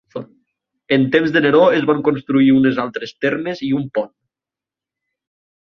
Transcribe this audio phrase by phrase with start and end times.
[0.97, 4.13] En temps de Neró es van construir unes altres termes i un pont.